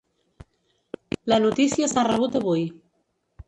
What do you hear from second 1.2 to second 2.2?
La notícia s'ha